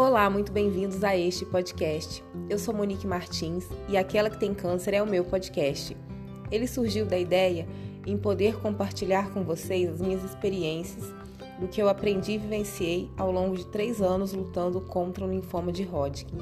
Olá, 0.00 0.30
muito 0.30 0.50
bem-vindos 0.50 1.04
a 1.04 1.14
este 1.14 1.44
podcast. 1.44 2.24
Eu 2.48 2.58
sou 2.58 2.72
Monique 2.72 3.06
Martins 3.06 3.68
e 3.86 3.98
Aquela 3.98 4.30
que 4.30 4.38
tem 4.38 4.54
câncer 4.54 4.94
é 4.94 5.02
o 5.02 5.06
meu 5.06 5.22
podcast. 5.26 5.94
Ele 6.50 6.66
surgiu 6.66 7.04
da 7.04 7.18
ideia 7.18 7.68
em 8.06 8.16
poder 8.16 8.58
compartilhar 8.60 9.30
com 9.30 9.44
vocês 9.44 9.90
as 9.90 10.00
minhas 10.00 10.24
experiências 10.24 11.12
do 11.60 11.68
que 11.68 11.82
eu 11.82 11.86
aprendi 11.86 12.32
e 12.32 12.38
vivenciei 12.38 13.10
ao 13.14 13.30
longo 13.30 13.54
de 13.54 13.66
três 13.66 14.00
anos 14.00 14.32
lutando 14.32 14.80
contra 14.80 15.22
o 15.22 15.30
linfoma 15.30 15.70
de 15.70 15.82
Hodgkin. 15.82 16.38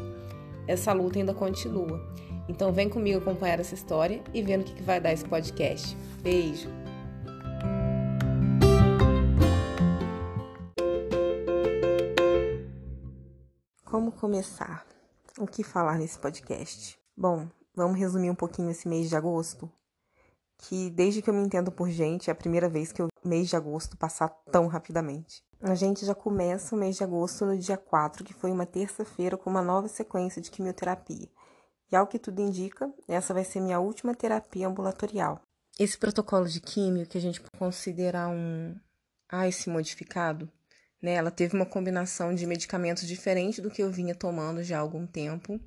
Essa 0.69 0.93
luta 0.93 1.19
ainda 1.19 1.35
continua, 1.35 2.01
então 2.49 2.73
vem 2.73 2.89
comigo 2.89 3.19
acompanhar 3.19 3.59
essa 3.59 3.75
história 3.75 4.23
e 4.33 4.41
ver 4.41 4.59
no 4.59 4.63
que 4.63 4.81
vai 4.85 5.01
dar 5.01 5.13
esse 5.13 5.25
podcast. 5.25 5.97
Beijo! 6.23 6.78
Como 13.99 14.13
começar? 14.13 14.87
O 15.37 15.45
que 15.45 15.65
falar 15.65 15.99
nesse 15.99 16.17
podcast? 16.21 16.97
Bom, 17.17 17.49
vamos 17.75 17.99
resumir 17.99 18.31
um 18.31 18.35
pouquinho 18.35 18.71
esse 18.71 18.87
mês 18.87 19.09
de 19.09 19.17
agosto? 19.17 19.69
Que 20.57 20.89
desde 20.89 21.21
que 21.21 21.29
eu 21.29 21.35
me 21.35 21.45
entendo 21.45 21.73
por 21.73 21.91
gente, 21.91 22.31
é 22.31 22.33
a 22.33 22.37
primeira 22.37 22.69
vez 22.69 22.93
que 22.93 23.03
o 23.03 23.09
mês 23.25 23.49
de 23.49 23.57
agosto 23.57 23.97
passar 23.97 24.29
tão 24.53 24.69
rapidamente. 24.69 25.43
A 25.61 25.75
gente 25.75 26.07
já 26.07 26.15
começa 26.15 26.77
o 26.77 26.79
mês 26.79 26.95
de 26.95 27.03
agosto 27.03 27.45
no 27.45 27.59
dia 27.59 27.77
4, 27.77 28.23
que 28.23 28.33
foi 28.33 28.53
uma 28.53 28.65
terça-feira, 28.65 29.37
com 29.37 29.51
uma 29.51 29.63
nova 29.63 29.89
sequência 29.89 30.41
de 30.41 30.53
quimioterapia. 30.53 31.29
E 31.91 31.97
ao 31.97 32.07
que 32.07 32.21
tudo 32.21 32.41
indica, 32.41 32.89
essa 33.09 33.35
vai 33.35 33.43
ser 33.43 33.59
minha 33.59 33.81
última 33.81 34.15
terapia 34.15 34.69
ambulatorial. 34.69 35.41
Esse 35.77 35.99
protocolo 35.99 36.47
de 36.47 36.61
químio, 36.61 37.05
que 37.05 37.19
a 37.19 37.21
gente 37.21 37.41
pode 37.41 37.59
considerar 37.59 38.29
um 38.29 38.79
AICE 39.29 39.69
modificado, 39.69 40.49
né? 41.03 41.15
Ela 41.15 41.31
teve 41.31 41.55
uma 41.55 41.67
combinação 41.67 42.35
de 42.35 42.47
medicamentos 42.47 43.07
diferente 43.07 43.61
do 43.61 43.71
que 43.71 43.83
eu 43.83 43.91
vinha 43.91 44.15
tomando 44.15 44.63
já 44.63 44.79
há 44.79 44.81
algum 44.81 45.07
tempo. 45.07 45.61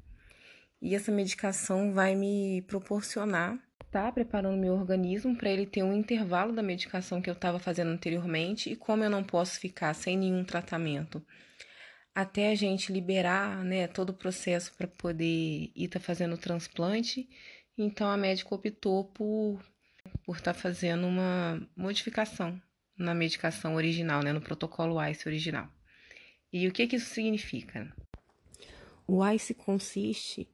E 0.81 0.95
essa 0.95 1.11
medicação 1.11 1.93
vai 1.93 2.15
me 2.15 2.61
proporcionar 2.63 3.59
tá 3.91 4.09
preparando 4.09 4.57
meu 4.57 4.73
organismo 4.73 5.35
para 5.35 5.49
ele 5.49 5.65
ter 5.65 5.83
um 5.83 5.93
intervalo 5.93 6.53
da 6.53 6.63
medicação 6.63 7.21
que 7.21 7.29
eu 7.29 7.33
estava 7.33 7.59
fazendo 7.59 7.89
anteriormente 7.91 8.71
e 8.71 8.75
como 8.75 9.03
eu 9.03 9.09
não 9.09 9.21
posso 9.21 9.59
ficar 9.59 9.93
sem 9.93 10.17
nenhum 10.17 10.45
tratamento 10.45 11.21
até 12.13 12.51
a 12.51 12.55
gente 12.55 12.91
liberar 12.91 13.63
né, 13.63 13.87
todo 13.87 14.09
o 14.09 14.13
processo 14.13 14.73
para 14.75 14.87
poder 14.87 15.71
ir 15.75 15.87
tá 15.87 15.99
fazendo 15.99 16.33
o 16.33 16.37
transplante, 16.37 17.27
então 17.77 18.07
a 18.09 18.17
médica 18.17 18.53
optou 18.53 19.05
por 19.05 19.61
por 20.25 20.37
estar 20.37 20.53
tá 20.53 20.59
fazendo 20.59 21.05
uma 21.05 21.61
modificação 21.75 22.59
na 22.97 23.13
medicação 23.13 23.75
original, 23.75 24.21
né, 24.21 24.31
no 24.31 24.41
protocolo 24.41 25.01
ICE 25.01 25.27
original. 25.27 25.69
E 26.51 26.67
o 26.67 26.71
que, 26.71 26.87
que 26.87 26.97
isso 26.97 27.13
significa? 27.13 27.93
O 29.07 29.25
ICE 29.25 29.53
consiste 29.53 30.49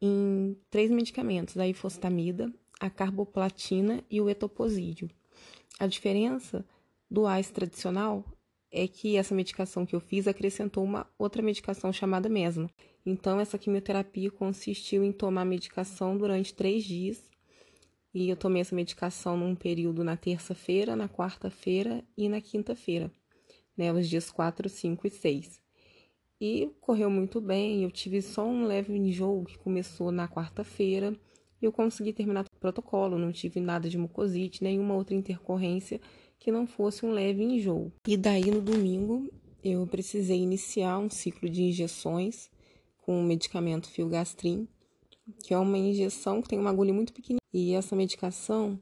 em 0.00 0.56
três 0.70 0.90
medicamentos, 0.90 1.56
a 1.56 1.66
ifostamida, 1.66 2.52
a 2.80 2.90
carboplatina 2.90 4.02
e 4.10 4.20
o 4.20 4.28
etoposídeo. 4.28 5.10
A 5.78 5.86
diferença 5.86 6.64
do 7.10 7.28
ICE 7.28 7.52
tradicional 7.52 8.24
é 8.70 8.88
que 8.88 9.16
essa 9.16 9.34
medicação 9.34 9.86
que 9.86 9.94
eu 9.94 10.00
fiz 10.00 10.26
acrescentou 10.26 10.82
uma 10.82 11.06
outra 11.16 11.40
medicação 11.40 11.92
chamada 11.92 12.28
mesma. 12.28 12.68
Então, 13.06 13.38
essa 13.38 13.58
quimioterapia 13.58 14.30
consistiu 14.30 15.04
em 15.04 15.12
tomar 15.12 15.44
medicação 15.44 16.18
durante 16.18 16.54
três 16.54 16.84
dias 16.84 17.22
e 18.14 18.28
eu 18.28 18.36
tomei 18.36 18.62
essa 18.62 18.76
medicação 18.76 19.36
num 19.36 19.56
período 19.56 20.04
na 20.04 20.16
terça-feira, 20.16 20.94
na 20.94 21.08
quarta-feira 21.08 22.04
e 22.16 22.28
na 22.28 22.40
quinta-feira, 22.40 23.10
né? 23.76 23.92
Os 23.92 24.08
dias 24.08 24.30
4, 24.30 24.68
5 24.68 25.06
e 25.06 25.10
6. 25.10 25.60
E 26.40 26.70
correu 26.80 27.10
muito 27.10 27.40
bem, 27.40 27.82
eu 27.82 27.90
tive 27.90 28.22
só 28.22 28.46
um 28.46 28.64
leve 28.64 28.96
enjoo 28.96 29.44
que 29.44 29.58
começou 29.58 30.12
na 30.12 30.28
quarta-feira. 30.28 31.12
e 31.60 31.64
Eu 31.64 31.72
consegui 31.72 32.12
terminar 32.12 32.44
o 32.44 32.60
protocolo, 32.60 33.18
não 33.18 33.32
tive 33.32 33.60
nada 33.60 33.88
de 33.88 33.98
mucosite, 33.98 34.62
nenhuma 34.62 34.94
outra 34.94 35.14
intercorrência 35.14 36.00
que 36.38 36.52
não 36.52 36.66
fosse 36.66 37.04
um 37.04 37.10
leve 37.10 37.42
enjoo. 37.42 37.92
E 38.06 38.16
daí 38.16 38.50
no 38.50 38.60
domingo 38.60 39.28
eu 39.62 39.86
precisei 39.86 40.38
iniciar 40.38 40.98
um 40.98 41.08
ciclo 41.08 41.48
de 41.48 41.62
injeções 41.62 42.50
com 42.98 43.18
o 43.18 43.24
medicamento 43.24 43.88
filgastrin, 43.88 44.68
que 45.42 45.54
é 45.54 45.58
uma 45.58 45.78
injeção 45.78 46.42
que 46.42 46.48
tem 46.48 46.58
uma 46.58 46.70
agulha 46.70 46.92
muito 46.92 47.12
pequenininha 47.12 47.40
e 47.52 47.72
essa 47.72 47.94
medicação, 47.94 48.78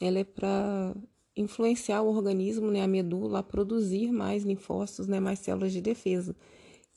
ela 0.00 0.18
é 0.18 0.24
para 0.24 0.94
influenciar 1.36 2.02
o 2.02 2.08
organismo, 2.08 2.70
né, 2.70 2.82
a 2.82 2.86
medula, 2.86 3.40
a 3.40 3.42
produzir 3.42 4.12
mais 4.12 4.44
linfócitos, 4.44 5.06
né, 5.06 5.18
mais 5.18 5.38
células 5.38 5.72
de 5.72 5.80
defesa, 5.80 6.36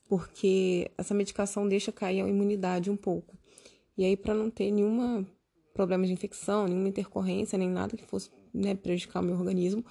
porque 0.08 0.92
essa 0.98 1.14
medicação 1.14 1.68
deixa 1.68 1.92
cair 1.92 2.22
a 2.22 2.28
imunidade 2.28 2.92
um 2.92 2.98
pouco. 2.98 3.38
E 3.98 4.04
aí, 4.04 4.16
para 4.18 4.34
não 4.34 4.50
ter 4.50 4.72
nenhuma 4.72 5.26
problema 5.74 6.06
de 6.06 6.14
infecção, 6.14 6.68
nenhuma 6.68 6.90
intercorrência, 6.90 7.58
nem 7.58 7.70
nada 7.70 7.98
que 7.98 8.06
fosse 8.06 8.30
né, 8.54 8.76
prejudicar 8.76 9.22
o 9.22 9.26
meu 9.26 9.36
organismo, 9.36 9.84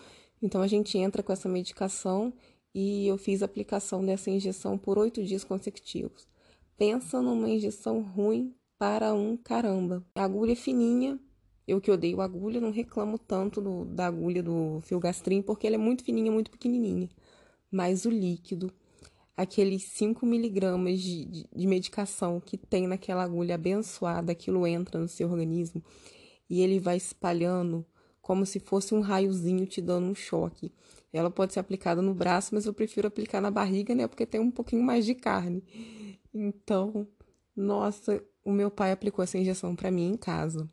então 0.43 0.63
a 0.63 0.67
gente 0.67 0.97
entra 0.99 1.23
com 1.23 1.33
essa 1.33 1.49
medicação 1.49 2.33
e 2.75 3.07
eu 3.07 3.17
fiz 3.17 3.43
a 3.43 3.47
aplicação 3.47 4.05
dessa 4.05 4.31
injeção 4.31 4.77
por 4.77 4.99
oito 4.99 5.23
dias 5.23 5.43
consecutivos. 5.43 6.29
Pensa 6.77 7.23
numa 7.23 7.49
injeção 7.49 8.03
ruim 8.03 8.55
para 8.85 9.15
um 9.15 9.35
caramba. 9.35 10.05
Agulha 10.15 10.53
é 10.53 10.55
fininha, 10.55 11.19
eu 11.67 11.81
que 11.81 11.91
odeio 11.91 12.21
agulha, 12.21 12.61
não 12.61 12.71
reclamo 12.71 13.19
tanto 13.19 13.59
do, 13.59 13.87
da 13.87 14.07
agulha 14.07 14.43
do 14.43 14.79
filgastrin, 14.83 15.41
porque 15.41 15.67
ela 15.67 15.77
é 15.77 15.79
muito 15.79 16.05
fininha, 16.05 16.31
muito 16.31 16.51
pequenininha. 16.51 17.09
Mas 17.71 18.05
o 18.05 18.11
líquido, 18.11 18.71
aqueles 19.35 19.85
5 19.85 20.27
miligramas 20.27 21.01
de, 21.01 21.25
de, 21.25 21.49
de 21.51 21.67
medicação 21.67 22.39
que 22.39 22.59
tem 22.59 22.87
naquela 22.87 23.23
agulha 23.23 23.55
abençoada, 23.55 24.33
aquilo 24.33 24.67
entra 24.67 25.01
no 25.01 25.09
seu 25.09 25.31
organismo 25.31 25.83
e 26.51 26.61
ele 26.61 26.79
vai 26.79 26.99
espalhando 26.99 27.87
como 28.21 28.45
se 28.45 28.61
fosse 28.61 28.95
um 28.95 29.01
raiozinho 29.01 29.65
te 29.65 29.81
dando 29.81 30.09
um 30.09 30.15
choque. 30.15 30.71
Ela 31.11 31.31
pode 31.31 31.55
ser 31.55 31.61
aplicada 31.61 32.03
no 32.03 32.13
braço, 32.13 32.55
mas 32.55 32.67
eu 32.67 32.75
prefiro 32.75 33.09
aplicar 33.09 33.41
na 33.41 33.51
barriga, 33.51 33.95
né? 33.95 34.07
Porque 34.07 34.27
tem 34.27 34.43
um 34.43 34.51
pouquinho 34.51 34.83
mais 34.83 35.07
de 35.07 35.15
carne. 35.15 35.65
Então, 36.35 37.09
nossa, 37.57 38.23
o 38.45 38.53
meu 38.53 38.71
pai 38.71 38.93
aplicou 38.93 39.23
essa 39.23 39.39
injeção 39.39 39.75
para 39.75 39.91
mim 39.91 40.11
em 40.13 40.17
casa. 40.17 40.69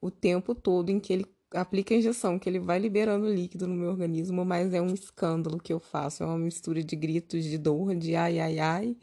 O 0.00 0.10
tempo 0.10 0.54
todo 0.54 0.90
em 0.90 0.98
que 0.98 1.12
ele 1.12 1.26
aplica 1.52 1.94
a 1.94 1.96
injeção, 1.96 2.38
que 2.38 2.48
ele 2.48 2.58
vai 2.58 2.78
liberando 2.78 3.32
líquido 3.32 3.66
no 3.66 3.74
meu 3.74 3.90
organismo, 3.90 4.44
mas 4.44 4.72
é 4.74 4.80
um 4.80 4.92
escândalo 4.92 5.60
que 5.60 5.72
eu 5.72 5.78
faço. 5.78 6.22
É 6.22 6.26
uma 6.26 6.38
mistura 6.38 6.82
de 6.82 6.96
gritos 6.96 7.44
de 7.44 7.58
dor, 7.58 7.94
de 7.94 8.16
ai, 8.16 8.40
ai, 8.40 8.58
ai, 8.58 8.96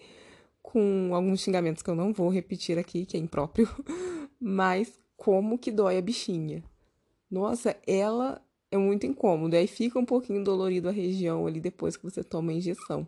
com 0.61 1.11
alguns 1.13 1.41
xingamentos 1.41 1.81
que 1.81 1.89
eu 1.89 1.95
não 1.95 2.11
vou 2.11 2.29
repetir 2.29 2.77
aqui, 2.77 3.05
que 3.05 3.15
é 3.15 3.19
impróprio, 3.19 3.67
mas 4.39 4.99
como 5.15 5.57
que 5.57 5.71
dói 5.71 5.97
a 5.97 6.01
bichinha. 6.01 6.63
Nossa, 7.29 7.75
ela 7.85 8.41
é 8.71 8.77
muito 8.77 9.05
incômodo. 9.05 9.55
Aí 9.55 9.67
fica 9.67 9.99
um 9.99 10.05
pouquinho 10.05 10.43
dolorido 10.43 10.89
a 10.89 10.91
região 10.91 11.45
ali 11.45 11.59
depois 11.59 11.95
que 11.95 12.03
você 12.03 12.23
toma 12.23 12.51
a 12.51 12.55
injeção. 12.55 13.07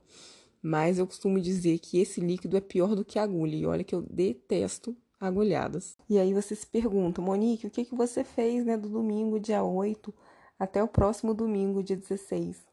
Mas 0.62 1.00
eu 1.00 1.08
costumo 1.08 1.40
dizer 1.40 1.80
que 1.80 2.00
esse 2.00 2.22
líquido 2.22 2.56
é 2.56 2.62
pior 2.62 2.96
do 2.96 3.04
que 3.04 3.18
agulha. 3.18 3.56
E 3.56 3.66
olha 3.66 3.84
que 3.84 3.96
eu 3.96 4.02
detesto 4.02 4.96
agulhadas. 5.20 5.98
E 6.10 6.20
aí 6.20 6.34
você 6.34 6.56
se 6.56 6.66
pergunta, 6.66 7.22
Monique, 7.22 7.68
o 7.68 7.70
que, 7.70 7.86
que 7.86 7.96
você 7.96 8.24
fez 8.24 8.66
né, 8.66 8.76
do 8.76 8.90
domingo, 8.90 9.40
dia 9.40 9.64
8, 9.64 10.14
até 10.60 10.84
o 10.84 10.88
próximo 10.88 11.34
domingo, 11.34 11.84
dia 11.84 11.96
16? 11.96 12.64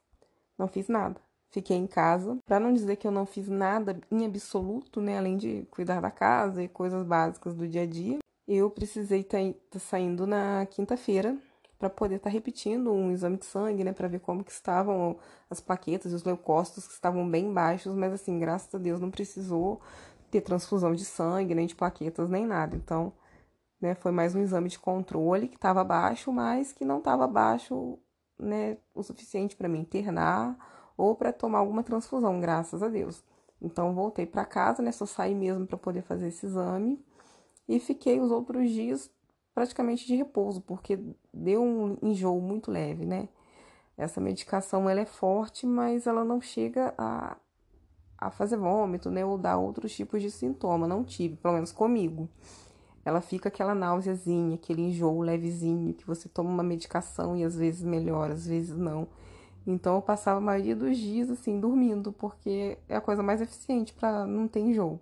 Não 0.59 0.67
fiz 0.67 0.89
nada. 0.89 1.21
Fiquei 1.51 1.77
em 1.77 1.87
casa. 1.87 2.39
Para 2.45 2.61
não 2.61 2.73
dizer 2.73 2.97
que 2.97 3.07
eu 3.07 3.11
não 3.11 3.25
fiz 3.25 3.49
nada 3.49 3.99
em 4.11 4.27
absoluto, 4.27 5.01
né, 5.01 5.19
além 5.19 5.37
de 5.37 5.67
cuidar 5.71 6.01
da 6.01 6.11
casa 6.11 6.63
e 6.63 6.69
coisas 6.69 7.05
básicas 7.05 7.55
do 7.55 7.67
dia 7.67 7.83
a 7.83 7.87
dia, 7.87 8.19
eu 8.47 8.71
precisei 8.71 9.21
estar 9.21 9.39
tá 9.71 9.79
saindo 9.79 10.27
na 10.27 10.67
quinta-feira 10.67 11.37
para 11.79 11.89
poder 11.89 12.17
estar 12.17 12.31
tá 12.31 12.35
repetindo 12.35 12.93
um 12.93 13.13
exame 13.13 13.37
de 13.37 13.47
sangue, 13.47 13.85
né, 13.85 13.93
para 13.93 14.09
ver 14.09 14.21
como 14.21 14.43
que 14.43 14.51
estavam 14.51 15.17
as 15.49 15.61
plaquetas 15.61 16.13
e 16.13 16.15
os 16.15 16.25
leucócitos 16.25 16.87
que 16.87 16.93
estavam 16.93 17.29
bem 17.29 17.53
baixos, 17.53 17.95
mas 17.95 18.13
assim, 18.13 18.39
graças 18.39 18.75
a 18.75 18.79
Deus 18.79 19.01
não 19.01 19.11
precisou 19.11 19.81
ter 20.31 20.41
transfusão 20.41 20.95
de 20.95 21.05
sangue, 21.05 21.55
nem 21.55 21.67
de 21.67 21.75
plaquetas, 21.77 22.29
nem 22.29 22.47
nada. 22.47 22.77
Então, 22.77 23.13
né, 23.81 23.95
foi 23.95 24.11
mais 24.13 24.35
um 24.35 24.41
exame 24.41 24.69
de 24.69 24.79
controle 24.79 25.49
que 25.49 25.57
estava 25.57 25.85
baixo, 25.85 26.33
mas 26.33 26.73
que 26.73 26.85
não 26.85 26.99
estava 26.99 27.27
baixo, 27.29 27.99
né, 28.39 28.77
o 28.95 29.03
suficiente 29.03 29.57
para 29.57 29.69
me 29.69 29.79
internar 29.79 30.57
ou 30.97 31.15
para 31.15 31.33
tomar 31.33 31.59
alguma 31.61 31.83
transfusão, 31.85 32.41
graças 32.41 32.83
a 32.83 32.89
Deus. 32.89 33.23
Então, 33.63 33.95
voltei 33.95 34.27
para 34.27 34.45
casa, 34.45 34.83
né, 34.83 34.93
só 34.93 35.07
saí 35.07 35.35
mesmo 35.35 35.67
para 35.67 35.79
poder 35.79 36.03
fazer 36.03 36.29
esse 36.29 36.47
exame 36.47 37.05
e 37.69 37.79
fiquei 37.79 38.21
os 38.21 38.31
outros 38.31 38.71
dias 38.71 39.11
praticamente 39.59 40.07
de 40.07 40.15
repouso, 40.15 40.61
porque 40.61 40.97
deu 41.35 41.61
um 41.61 41.97
enjoo 42.01 42.41
muito 42.41 42.71
leve, 42.71 43.05
né? 43.05 43.29
Essa 43.97 44.21
medicação 44.21 44.89
ela 44.89 45.01
é 45.01 45.05
forte, 45.05 45.67
mas 45.67 46.07
ela 46.07 46.23
não 46.25 46.41
chega 46.41 46.95
a, 46.97 47.37
a 48.17 48.31
fazer 48.31 48.57
vômito, 48.57 49.11
né? 49.11 49.25
Ou 49.25 49.37
dar 49.37 49.59
outros 49.59 49.93
tipos 49.97 50.23
de 50.23 50.31
sintoma. 50.31 50.87
Não 50.87 51.03
tive, 51.03 51.35
pelo 51.35 51.55
menos 51.55 51.73
comigo. 51.73 52.29
Ela 53.05 53.21
fica 53.21 53.49
aquela 53.49 53.75
náuseazinha, 53.75 54.55
aquele 54.55 54.83
enjoo 54.83 55.23
levezinho, 55.23 55.93
que 55.93 56.07
você 56.07 56.29
toma 56.29 56.51
uma 56.51 56.63
medicação 56.63 57.37
e 57.37 57.43
às 57.43 57.57
vezes 57.57 57.83
melhora, 57.83 58.35
às 58.35 58.47
vezes 58.47 58.77
não. 58.77 59.09
Então 59.67 59.97
eu 59.97 60.03
passava 60.03 60.39
a 60.39 60.41
maioria 60.41 60.77
dos 60.77 60.97
dias 60.97 61.31
assim 61.31 61.59
dormindo, 61.59 62.13
porque 62.13 62.79
é 62.89 62.95
a 62.97 63.01
coisa 63.01 63.25
mais 63.25 63.41
eficiente 63.41 63.93
para 63.93 64.25
não 64.25 64.47
ter 64.47 64.61
enjoo. 64.61 65.01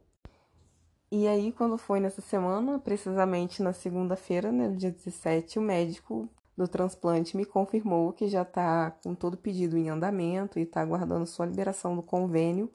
E 1.10 1.28
aí 1.28 1.52
quando 1.52 1.78
foi 1.78 2.00
nessa 2.00 2.20
semana, 2.20 2.78
precisamente 2.78 3.62
na 3.62 3.72
segunda-feira, 3.72 4.50
né, 4.50 4.68
no 4.68 4.76
dia 4.76 4.90
17, 4.90 5.58
o 5.58 5.62
médico 5.62 6.28
do 6.56 6.66
transplante 6.66 7.36
me 7.36 7.44
confirmou 7.44 8.12
que 8.12 8.28
já 8.28 8.42
está 8.42 8.90
com 8.90 9.14
todo 9.14 9.34
o 9.34 9.38
pedido 9.38 9.76
em 9.76 9.88
andamento 9.88 10.58
e 10.58 10.62
está 10.62 10.80
aguardando 10.80 11.26
sua 11.26 11.46
liberação 11.46 11.94
do 11.94 12.02
convênio 12.02 12.70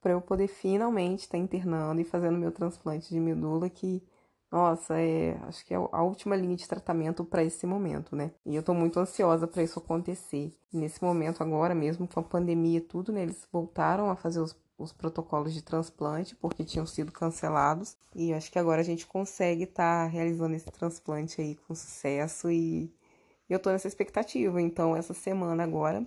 para 0.00 0.12
eu 0.12 0.20
poder 0.20 0.48
finalmente 0.48 1.20
estar 1.20 1.38
tá 1.38 1.38
internando 1.38 2.00
e 2.00 2.04
fazendo 2.04 2.38
meu 2.38 2.52
transplante 2.52 3.08
de 3.08 3.18
medula 3.18 3.70
que 3.70 4.02
nossa, 4.52 5.00
é, 5.00 5.38
acho 5.48 5.64
que 5.64 5.72
é 5.72 5.78
a 5.78 6.02
última 6.02 6.36
linha 6.36 6.54
de 6.54 6.68
tratamento 6.68 7.24
para 7.24 7.42
esse 7.42 7.66
momento, 7.66 8.14
né? 8.14 8.32
E 8.44 8.54
eu 8.54 8.60
estou 8.60 8.74
muito 8.74 9.00
ansiosa 9.00 9.46
para 9.46 9.62
isso 9.62 9.78
acontecer. 9.78 10.52
nesse 10.70 11.02
momento 11.02 11.42
agora 11.42 11.74
mesmo 11.74 12.06
com 12.06 12.20
a 12.20 12.22
pandemia 12.22 12.76
e 12.76 12.80
tudo, 12.82 13.12
né, 13.12 13.22
eles 13.22 13.48
voltaram 13.50 14.10
a 14.10 14.16
fazer 14.16 14.40
os, 14.40 14.54
os 14.82 14.92
protocolos 14.92 15.52
de 15.54 15.62
transplante 15.62 16.34
porque 16.36 16.64
tinham 16.64 16.86
sido 16.86 17.12
cancelados. 17.12 17.96
E 18.14 18.32
acho 18.32 18.50
que 18.50 18.58
agora 18.58 18.80
a 18.80 18.84
gente 18.84 19.06
consegue 19.06 19.64
estar 19.64 20.04
tá 20.04 20.10
realizando 20.10 20.54
esse 20.54 20.70
transplante 20.70 21.40
aí 21.40 21.56
com 21.56 21.74
sucesso 21.74 22.50
e 22.50 22.92
eu 23.48 23.56
estou 23.56 23.72
nessa 23.72 23.88
expectativa. 23.88 24.60
Então, 24.60 24.96
essa 24.96 25.14
semana 25.14 25.64
agora 25.64 26.06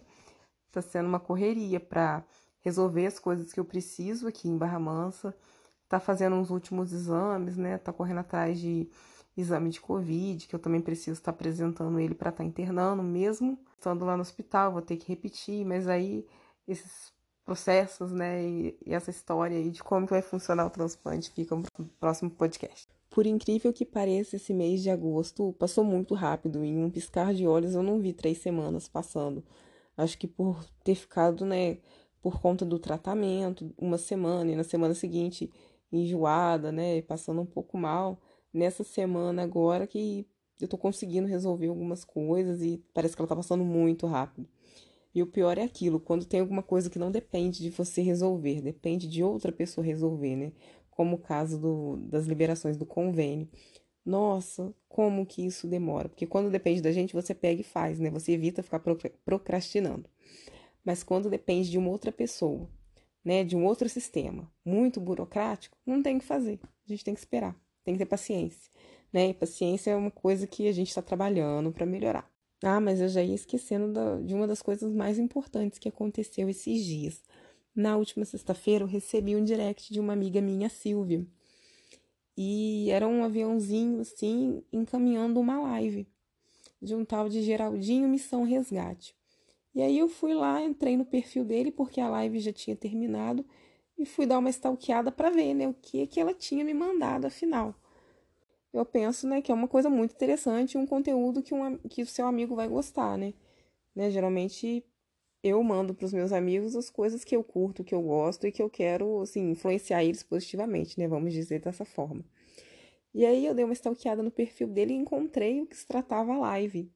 está 0.68 0.82
sendo 0.82 1.08
uma 1.08 1.20
correria 1.20 1.80
para 1.80 2.24
resolver 2.62 3.06
as 3.06 3.20
coisas 3.20 3.54
que 3.54 3.60
eu 3.60 3.66
preciso 3.66 4.28
aqui 4.28 4.50
em 4.50 4.58
Barra 4.58 4.80
Mansa 4.80 5.36
tá 5.88 6.00
fazendo 6.00 6.36
uns 6.36 6.50
últimos 6.50 6.92
exames, 6.94 7.58
né? 7.58 7.78
Tá 7.78 7.94
correndo 7.94 8.20
atrás 8.20 8.60
de 8.60 8.90
exame 9.38 9.70
de 9.70 9.82
Covid, 9.82 10.48
que 10.48 10.56
eu 10.56 10.60
também 10.60 10.82
preciso 10.82 11.20
estar 11.20 11.32
tá 11.32 11.36
apresentando 11.36 12.00
ele 12.00 12.16
para 12.16 12.30
estar 12.30 12.44
tá 12.44 12.48
internando, 12.48 13.04
mesmo 13.04 13.60
estando 13.78 14.06
lá 14.06 14.16
no 14.16 14.22
hospital, 14.22 14.72
vou 14.72 14.82
ter 14.82 14.98
que 14.98 15.10
repetir, 15.10 15.66
mas 15.66 15.88
aí 15.88 16.26
esses 16.68 17.14
processos, 17.46 18.12
né, 18.12 18.44
e, 18.44 18.78
e 18.86 18.94
essa 18.94 19.12
história 19.12 19.56
aí 19.56 19.70
de 19.70 19.84
como 19.84 20.08
que 20.08 20.14
vai 20.14 20.22
funcionar 20.22 20.66
o 20.66 20.70
transplante 20.70 21.30
fica 21.30 21.56
no 21.56 21.64
próximo 22.00 22.32
podcast. 22.32 22.90
Por 23.10 23.26
incrível 23.26 23.72
que 23.72 23.86
pareça, 23.86 24.36
esse 24.36 24.54
mês 24.54 24.82
de 24.82 24.90
agosto 24.90 25.54
passou 25.54 25.84
muito 25.84 26.14
rápido. 26.14 26.66
Em 26.66 26.84
um 26.84 26.90
piscar 26.90 27.34
de 27.34 27.48
olhos, 27.48 27.74
eu 27.74 27.84
não 27.84 28.02
vi 28.02 28.12
três 28.12 28.40
semanas 28.40 28.90
passando. 28.90 29.42
Acho 29.96 30.18
que 30.18 30.28
por 30.28 30.66
ter 30.84 30.96
ficado, 30.96 31.46
né, 31.46 31.78
por 32.22 32.42
conta 32.42 32.66
do 32.66 32.80
tratamento, 32.80 33.74
uma 33.78 33.98
semana, 33.98 34.52
e 34.52 34.56
na 34.56 34.64
semana 34.64 34.94
seguinte 34.94 35.50
enjoada, 35.92 36.72
né, 36.72 37.02
passando 37.04 37.40
um 37.40 37.46
pouco 37.46 37.78
mal. 37.78 38.20
Nessa 38.52 38.84
semana 38.84 39.44
agora 39.44 39.88
que 39.88 40.28
eu 40.60 40.68
tô 40.68 40.78
conseguindo 40.78 41.28
resolver 41.28 41.68
algumas 41.68 42.04
coisas 42.04 42.62
e 42.62 42.84
parece 42.94 43.16
que 43.16 43.22
ela 43.22 43.30
tá 43.30 43.36
passando 43.36 43.64
muito 43.64 44.08
rápido. 44.08 44.48
E 45.16 45.24
o 45.24 45.28
pior 45.28 45.58
é 45.58 45.64
aquilo, 45.64 45.98
quando 45.98 46.26
tem 46.26 46.42
alguma 46.42 46.62
coisa 46.62 46.90
que 46.90 47.00
não 47.00 47.10
depende 47.10 47.64
de 47.64 47.70
você 47.70 48.02
resolver, 48.02 48.62
depende 48.62 49.08
de 49.08 49.24
outra 49.24 49.50
pessoa 49.50 49.86
resolver, 49.86 50.36
né? 50.36 50.52
Como 50.92 51.16
o 51.16 51.20
caso 51.20 51.58
do, 51.58 51.96
das 51.96 52.26
liberações 52.26 52.76
do 52.76 52.86
convênio. 52.86 53.48
Nossa, 54.06 54.76
como 54.90 55.26
que 55.26 55.46
isso 55.46 55.68
demora? 55.68 56.10
Porque 56.10 56.28
quando 56.28 56.52
depende 56.52 56.82
da 56.82 56.92
gente, 56.92 57.14
você 57.14 57.34
pega 57.34 57.62
e 57.62 57.64
faz, 57.64 57.98
né? 57.98 58.10
Você 58.10 58.34
evita 58.34 58.62
ficar 58.62 58.82
procrastinando. 59.24 60.10
Mas 60.84 61.02
quando 61.02 61.30
depende 61.30 61.72
de 61.72 61.78
uma 61.78 61.90
outra 61.90 62.12
pessoa, 62.12 62.70
né, 63.24 63.44
de 63.44 63.56
um 63.56 63.66
outro 63.66 63.88
sistema 63.88 64.52
muito 64.66 65.00
burocrático, 65.00 65.78
não 65.86 66.04
tem 66.04 66.18
o 66.18 66.20
que 66.20 66.26
fazer. 66.26 66.60
A 66.86 66.92
gente 66.92 67.06
tem 67.06 67.14
que 67.14 67.22
esperar, 67.22 67.56
tem 67.86 67.96
que 67.96 68.00
ter 68.00 68.06
paciência. 68.06 68.70
Né? 69.14 69.30
E 69.30 69.34
paciência 69.34 69.92
é 69.92 69.96
uma 69.96 70.12
coisa 70.12 70.46
que 70.46 70.68
a 70.68 70.74
gente 70.74 70.90
está 70.90 71.02
trabalhando 71.02 71.72
para 71.72 71.86
melhorar. 71.86 72.30
Ah, 72.66 72.80
mas 72.82 73.00
eu 73.00 73.08
já 73.08 73.22
ia 73.24 73.36
esquecendo 73.36 73.94
da, 73.94 74.20
de 74.22 74.34
uma 74.34 74.48
das 74.48 74.62
coisas 74.62 74.92
mais 74.94 75.20
importantes 75.20 75.78
que 75.80 75.88
aconteceu 75.88 76.50
esses 76.50 76.84
dias. 76.84 77.22
Na 77.76 77.96
última 77.98 78.26
sexta-feira, 78.26 78.84
eu 78.84 78.88
recebi 78.88 79.36
um 79.36 79.44
direct 79.44 79.94
de 79.94 80.00
uma 80.00 80.14
amiga 80.14 80.42
minha, 80.42 80.70
Silvia. 80.70 81.26
E 82.38 82.90
era 82.92 83.08
um 83.08 83.24
aviãozinho, 83.24 84.02
assim, 84.02 84.64
encaminhando 84.74 85.40
uma 85.40 85.62
live 85.62 86.08
de 86.82 86.96
um 86.96 87.06
tal 87.06 87.30
de 87.30 87.42
Geraldinho 87.42 88.10
Missão 88.10 88.44
Resgate. 88.44 89.16
E 89.74 89.82
aí 89.82 90.00
eu 90.00 90.08
fui 90.08 90.34
lá, 90.34 90.62
entrei 90.62 90.98
no 90.98 91.06
perfil 91.06 91.44
dele 91.46 91.72
porque 91.72 92.02
a 92.02 92.10
live 92.10 92.40
já 92.40 92.52
tinha 92.54 92.76
terminado 92.76 93.46
e 93.98 94.06
fui 94.06 94.26
dar 94.26 94.40
uma 94.40 94.50
stalkeada 94.50 95.12
para 95.12 95.30
ver, 95.30 95.54
né, 95.54 95.68
o 95.68 95.74
que 95.74 96.08
que 96.08 96.20
ela 96.20 96.34
tinha 96.34 96.64
me 96.66 96.74
mandado 96.74 97.28
afinal. 97.28 97.76
Eu 98.76 98.86
penso, 98.86 99.26
né, 99.26 99.42
que 99.42 99.52
é 99.52 99.56
uma 99.56 99.70
coisa 99.70 99.90
muito 99.90 100.14
interessante, 100.14 100.78
um 100.78 100.86
conteúdo 100.86 101.42
que, 101.42 101.54
um, 101.54 101.78
que 101.78 102.02
o 102.02 102.06
seu 102.06 102.28
amigo 102.28 102.56
vai 102.56 102.68
gostar, 102.68 103.18
né? 103.18 103.34
né? 103.96 104.12
Geralmente 104.12 104.84
eu 105.42 105.64
mando 105.64 105.94
para 105.94 106.06
os 106.06 106.12
meus 106.12 106.34
amigos 106.34 106.76
as 106.76 106.90
coisas 106.90 107.24
que 107.24 107.36
eu 107.36 107.44
curto, 107.44 107.84
que 107.86 107.96
eu 107.96 108.02
gosto 108.02 108.46
e 108.46 108.52
que 108.52 108.62
eu 108.62 108.70
quero, 108.70 109.22
assim, 109.22 109.52
influenciar 109.52 110.04
eles 110.04 110.24
positivamente, 110.24 111.00
né? 111.00 111.08
Vamos 111.08 111.32
dizer 111.32 111.62
dessa 111.62 111.86
forma. 111.86 112.26
E 113.14 113.26
aí 113.26 113.46
eu 113.46 113.56
dei 113.56 113.64
uma 113.64 113.74
stalkeada 113.74 114.22
no 114.22 114.30
perfil 114.30 114.68
dele 114.68 114.94
e 114.94 114.98
encontrei 114.98 115.62
o 115.62 115.66
que 115.66 115.78
se 115.78 115.88
tratava 115.88 116.34
a 116.34 116.38
live. 116.40 116.92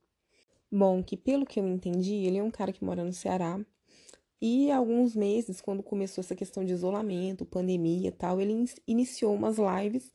Bom, 0.69 1.01
que 1.01 1.15
pelo 1.15 1.45
que 1.45 1.61
eu 1.61 1.67
entendi, 1.67 2.25
ele 2.25 2.39
é 2.39 2.43
um 2.43 2.51
cara 2.51 2.73
que 2.73 2.83
mora 2.83 3.05
no 3.05 3.13
Ceará. 3.13 3.57
E 4.41 4.69
há 4.69 4.77
alguns 4.77 5.15
meses, 5.15 5.61
quando 5.61 5.81
começou 5.81 6.21
essa 6.21 6.35
questão 6.35 6.65
de 6.65 6.73
isolamento, 6.73 7.45
pandemia 7.45 8.09
e 8.09 8.11
tal, 8.11 8.41
ele 8.41 8.65
iniciou 8.85 9.33
umas 9.33 9.57
lives 9.57 10.11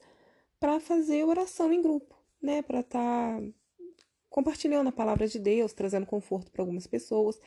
para 0.65 0.81
fazer 0.81 1.23
oração 1.25 1.71
em 1.75 1.83
grupo, 1.83 2.19
né? 2.41 2.63
Para 2.63 2.81
estar 2.81 3.39
tá 3.39 3.43
compartilhando 4.31 4.89
a 4.89 4.93
palavra 4.93 5.29
de 5.29 5.39
Deus, 5.39 5.75
trazendo 5.75 6.07
conforto 6.07 6.51
para 6.51 6.63
algumas 6.63 6.87
pessoas. 6.87 7.39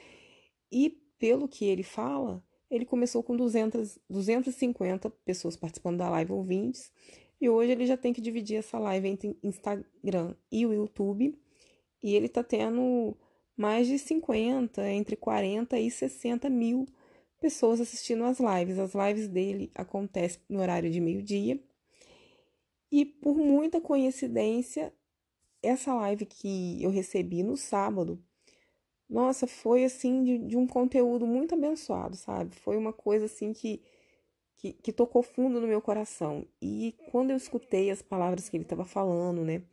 E 0.71 1.01
pelo 1.17 1.47
que 1.47 1.65
ele 1.65 1.81
fala, 1.81 2.45
ele 2.69 2.85
começou 2.85 3.23
com 3.23 3.35
200, 3.35 3.97
250 4.07 5.09
pessoas 5.25 5.57
participando 5.57 5.97
da 5.97 6.11
live 6.11 6.31
ouvintes. 6.31 6.91
E 7.41 7.49
hoje 7.49 7.71
ele 7.71 7.87
já 7.87 7.97
tem 7.97 8.13
que 8.13 8.21
dividir 8.21 8.57
essa 8.57 8.77
live 8.77 9.07
entre 9.07 9.35
Instagram 9.41 10.35
e 10.51 10.67
o 10.67 10.71
YouTube 10.71 11.35
e 12.03 12.13
ele 12.13 12.27
está 12.27 12.43
tendo 12.43 13.17
mais 13.57 13.87
de 13.87 13.97
50, 13.97 14.87
entre 14.91 15.15
40 15.15 15.79
e 15.79 15.89
60 15.89 16.51
mil 16.51 16.85
pessoas 17.41 17.81
assistindo 17.81 18.25
às 18.25 18.39
lives. 18.39 18.77
As 18.77 18.93
lives 18.93 19.27
dele 19.27 19.71
acontecem 19.73 20.39
no 20.47 20.59
horário 20.59 20.91
de 20.91 21.01
meio-dia. 21.01 21.59
E 22.91 23.05
por 23.05 23.37
muita 23.37 23.81
coincidência, 23.81 24.93
essa 25.61 25.93
live 25.93 26.25
que 26.25 26.81
eu 26.81 26.89
recebi 26.89 27.43
no 27.43 27.57
sábado, 27.57 28.21
nossa, 29.09 29.47
foi 29.47 29.85
assim 29.85 30.23
de, 30.23 30.37
de 30.39 30.57
um 30.57 30.67
conteúdo 30.67 31.25
muito 31.25 31.56
abençoado, 31.56 32.15
sabe? 32.15 32.56
Foi 32.56 32.77
uma 32.77 32.94
coisa 32.94 33.25
assim 33.25 33.53
que, 33.53 33.81
que, 34.57 34.73
que 34.73 34.91
tocou 34.94 35.23
fundo 35.23 35.61
no 35.61 35.67
meu 35.67 35.81
coração. 35.81 36.45
E 36.61 36.95
quando 37.11 37.31
eu 37.31 37.37
escutei 37.37 37.89
as 37.91 38.01
palavras 38.01 38.49
que 38.49 38.57
ele 38.57 38.63
estava 38.63 38.85
falando, 38.85 39.44
né? 39.44 39.63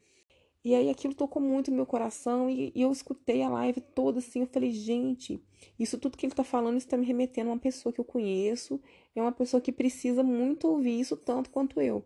E 0.64 0.74
aí 0.74 0.88
aquilo 0.88 1.14
tocou 1.14 1.42
muito 1.42 1.70
no 1.70 1.76
meu 1.76 1.84
coração 1.86 2.48
e, 2.48 2.72
e, 2.74 2.82
eu 2.82 2.90
escutei 2.90 3.42
a 3.42 3.50
live 3.50 3.82
toda 3.82 4.18
assim, 4.20 4.40
eu 4.40 4.46
falei, 4.46 4.70
gente, 4.70 5.38
isso 5.78 5.98
tudo 5.98 6.16
que 6.16 6.24
ele 6.24 6.34
tá 6.34 6.42
falando 6.42 6.78
está 6.78 6.96
me 6.96 7.04
remetendo 7.04 7.50
a 7.50 7.52
uma 7.52 7.58
pessoa 7.58 7.92
que 7.92 8.00
eu 8.00 8.04
conheço, 8.04 8.80
é 9.14 9.20
uma 9.20 9.30
pessoa 9.32 9.60
que 9.60 9.70
precisa 9.70 10.22
muito 10.22 10.66
ouvir 10.66 10.98
isso 10.98 11.18
tanto 11.18 11.50
quanto 11.50 11.82
eu. 11.82 12.02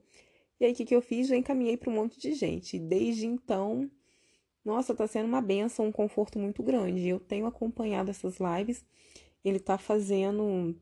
E 0.60 0.64
aí 0.64 0.72
o 0.72 0.74
que, 0.74 0.84
que 0.84 0.94
eu 0.94 1.02
fiz? 1.02 1.28
Já 1.28 1.36
encaminhei 1.36 1.76
para 1.76 1.90
um 1.90 1.94
monte 1.94 2.20
de 2.20 2.32
gente. 2.34 2.78
Desde 2.78 3.26
então, 3.26 3.90
nossa, 4.64 4.94
tá 4.94 5.06
sendo 5.06 5.26
uma 5.26 5.40
benção, 5.40 5.86
um 5.86 5.92
conforto 5.92 6.38
muito 6.38 6.62
grande. 6.62 7.08
Eu 7.08 7.20
tenho 7.20 7.46
acompanhado 7.46 8.10
essas 8.10 8.38
lives, 8.38 8.84
ele 9.44 9.60
tá 9.60 9.78
fazendo 9.78 10.74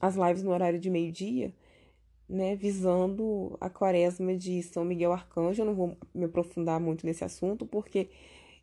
as 0.00 0.16
lives 0.16 0.42
no 0.42 0.50
horário 0.50 0.78
de 0.78 0.90
meio-dia 0.90 1.52
né, 2.28 2.54
visando 2.54 3.56
a 3.60 3.70
quaresma 3.70 4.36
de 4.36 4.62
São 4.62 4.84
Miguel 4.84 5.12
Arcanjo. 5.12 5.62
Eu 5.62 5.66
não 5.66 5.74
vou 5.74 5.96
me 6.14 6.24
aprofundar 6.26 6.78
muito 6.78 7.06
nesse 7.06 7.24
assunto, 7.24 7.66
porque 7.66 8.10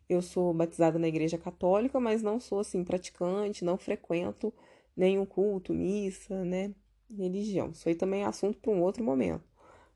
eu 0.08 0.22
sou 0.22 0.54
batizada 0.54 0.98
na 0.98 1.08
igreja 1.08 1.36
católica, 1.36 1.98
mas 1.98 2.22
não 2.22 2.38
sou 2.38 2.60
assim 2.60 2.84
praticante, 2.84 3.64
não 3.64 3.76
frequento 3.76 4.54
nenhum 4.96 5.26
culto, 5.26 5.74
missa, 5.74 6.44
né, 6.44 6.72
religião. 7.10 7.70
Isso 7.70 7.88
aí 7.88 7.94
também 7.94 8.22
é 8.22 8.26
assunto 8.26 8.58
para 8.58 8.70
um 8.70 8.82
outro 8.82 9.02
momento. 9.02 9.44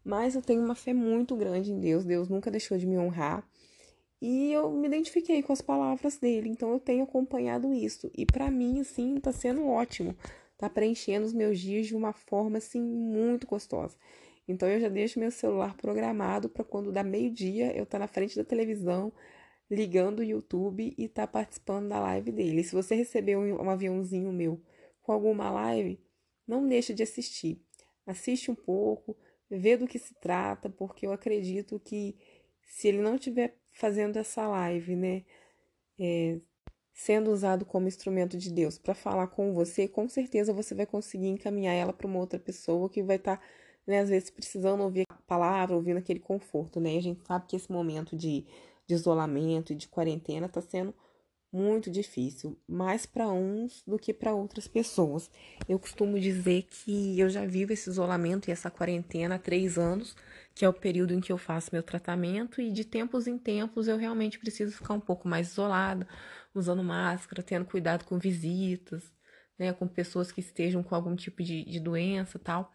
Mas 0.05 0.35
eu 0.35 0.43
tenho 0.43 0.63
uma 0.63 0.75
fé 0.75 0.93
muito 0.93 1.37
grande 1.37 1.73
em 1.73 1.79
Deus, 1.79 2.05
Deus 2.05 2.29
nunca 2.29 2.51
deixou 2.51 2.79
de 2.79 2.87
me 2.87 2.99
honrar. 2.99 3.47
E 4.21 4.53
eu 4.53 4.71
me 4.71 4.87
identifiquei 4.87 5.43
com 5.43 5.53
as 5.53 5.63
palavras 5.63 6.19
dele, 6.19 6.49
então 6.49 6.73
eu 6.73 6.81
tenho 6.81 7.05
acompanhado 7.05 7.73
isso. 7.73 8.11
E 8.15 8.27
para 8.27 8.51
mim, 8.51 8.81
assim, 8.81 9.17
tá 9.17 9.33
sendo 9.33 9.67
ótimo 9.67 10.15
tá 10.61 10.69
preenchendo 10.69 11.25
os 11.25 11.33
meus 11.33 11.59
dias 11.59 11.87
de 11.87 11.97
uma 11.97 12.13
forma 12.13 12.59
assim 12.59 12.83
muito 12.83 13.47
gostosa. 13.47 13.97
Então 14.47 14.69
eu 14.69 14.79
já 14.79 14.91
deixo 14.91 15.19
meu 15.19 15.31
celular 15.31 15.75
programado 15.75 16.51
para 16.51 16.63
quando 16.63 16.93
dá 16.93 17.03
meio-dia 17.03 17.75
eu 17.75 17.87
tá 17.87 17.99
na 17.99 18.07
frente 18.07 18.37
da 18.37 18.45
televisão, 18.45 19.11
ligando 19.71 20.19
o 20.19 20.23
YouTube 20.23 20.95
e 20.99 21.09
tá 21.09 21.27
participando 21.27 21.89
da 21.89 21.99
live 22.01 22.31
dele. 22.31 22.63
se 22.63 22.75
você 22.75 22.95
receber 22.95 23.37
um, 23.39 23.55
um 23.55 23.71
aviãozinho 23.71 24.31
meu 24.31 24.61
com 25.01 25.13
alguma 25.13 25.49
live, 25.51 25.99
não 26.47 26.69
deixe 26.69 26.93
de 26.93 27.03
assistir. 27.03 27.65
Assiste 28.07 28.51
um 28.51 28.55
pouco, 28.55 29.17
vê 29.51 29.77
do 29.77 29.87
que 29.87 29.99
se 29.99 30.15
trata, 30.15 30.71
porque 30.71 31.07
eu 31.07 31.13
acredito 31.13 31.81
que 31.81 32.17
se 32.63 32.89
ele 32.89 33.01
não 33.01 33.17
estiver 33.17 33.57
fazendo 33.73 34.17
essa 34.17 34.47
live, 34.47 34.97
né, 34.97 35.25
é, 35.99 36.39
sendo 36.93 37.31
usado 37.31 37.65
como 37.65 37.89
instrumento 37.89 38.37
de 38.39 38.51
Deus 38.53 38.79
para 38.79 38.95
falar 38.95 39.27
com 39.29 39.53
você, 39.53 39.89
com 39.89 40.09
certeza 40.09 40.53
você 40.53 40.75
vai 40.75 40.87
conseguir 40.87 41.29
encaminhar 41.29 41.75
ela 41.75 41.93
para 41.93 42.07
uma 42.07 42.19
outra 42.19 42.39
pessoa 42.39 42.89
que 42.89 43.03
vai 43.03 43.17
estar, 43.17 43.39
tá, 43.39 43.43
né, 43.87 44.01
às 44.01 44.09
vezes 44.09 44.31
precisando 44.31 44.83
ouvir 44.83 45.05
a 45.11 45.15
palavra, 45.27 45.77
ouvindo 45.77 45.99
aquele 45.99 46.21
conforto, 46.21 46.81
né? 46.81 46.95
E 46.95 46.99
a 46.99 47.03
gente 47.03 47.27
sabe 47.27 47.47
que 47.47 47.57
esse 47.57 47.71
momento 47.73 48.17
de, 48.17 48.45
de 48.87 48.95
isolamento 48.95 49.73
e 49.73 49.77
de 49.77 49.89
quarentena 49.89 50.47
está 50.47 50.61
sendo 50.61 50.95
muito 51.53 51.91
difícil, 51.91 52.57
mais 52.69 53.07
para 53.07 53.29
uns 53.29 53.83
do 53.87 53.99
que 53.99 54.15
para 54.15 54.33
outras 54.33 54.69
pessoas. 54.69 55.31
Eu 55.69 55.79
costumo 55.79 56.19
dizer 56.19 56.63
que 56.71 57.19
eu 57.19 57.29
já 57.29 57.45
vivo 57.45 57.73
esse 57.73 57.91
isolamento 57.91 58.49
e 58.49 58.53
essa 58.53 58.71
quarentena 58.71 59.35
há 59.35 59.39
três 59.39 59.77
anos, 59.77 60.17
que 60.55 60.65
é 60.65 60.69
o 60.69 60.73
período 60.73 61.13
em 61.13 61.21
que 61.21 61.33
eu 61.33 61.39
faço 61.39 61.71
meu 61.73 61.83
tratamento, 61.83 62.61
e 62.61 62.71
de 62.71 62.85
tempos 62.85 63.27
em 63.27 63.37
tempos 63.37 63.89
eu 63.89 63.97
realmente 63.97 64.39
preciso 64.39 64.73
ficar 64.77 64.95
um 64.95 65.01
pouco 65.01 65.27
mais 65.27 65.51
isolada, 65.51 66.07
usando 66.55 66.85
máscara, 66.85 67.43
tendo 67.43 67.65
cuidado 67.65 68.05
com 68.05 68.19
visitas, 68.19 69.13
né, 69.59 69.73
com 69.73 69.89
pessoas 69.89 70.31
que 70.31 70.41
estejam 70.41 70.83
com 70.83 70.95
algum 70.95 71.17
tipo 71.17 71.43
de, 71.43 71.65
de 71.65 71.81
doença 71.81 72.39
tal. 72.39 72.73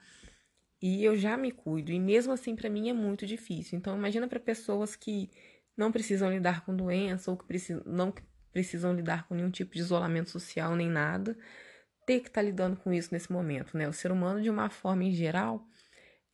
E 0.82 1.04
eu 1.04 1.16
já 1.16 1.38
me 1.38 1.52
cuido, 1.52 1.92
e 1.92 2.00
mesmo 2.00 2.34
assim 2.34 2.56
para 2.56 2.70
mim 2.70 2.90
é 2.90 2.94
muito 2.94 3.26
difícil. 3.26 3.78
Então 3.78 3.98
imagina 3.98 4.28
para 4.28 4.40
pessoas 4.40 4.96
que 4.96 5.30
não 5.78 5.92
precisam 5.92 6.30
lidar 6.30 6.66
com 6.66 6.76
doença 6.76 7.32
ou 7.32 7.38
que 7.38 7.46
precisam, 7.46 7.82
não 7.86 8.14
precisam 8.56 8.96
lidar 8.96 9.28
com 9.28 9.36
nenhum 9.36 9.52
tipo 9.52 9.74
de 9.74 9.82
isolamento 9.82 10.30
social 10.30 10.78
nem 10.78 10.90
nada, 10.90 11.38
ter 12.06 12.22
que 12.22 12.30
estar 12.30 12.40
tá 12.40 12.42
lidando 12.42 12.78
com 12.78 12.94
isso 12.94 13.10
nesse 13.12 13.30
momento, 13.30 13.78
né? 13.78 13.86
O 13.86 13.92
ser 13.92 14.14
humano, 14.14 14.42
de 14.42 14.50
uma 14.50 14.70
forma 14.70 15.04
em 15.04 15.12
geral, 15.12 15.68